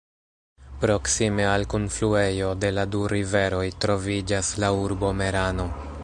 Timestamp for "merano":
5.21-5.67